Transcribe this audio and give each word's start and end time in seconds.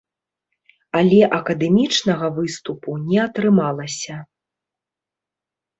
Але 0.99 1.19
акадэмічнага 1.39 2.27
выступу 2.41 2.89
не 3.07 3.19
атрымалася. 3.27 4.15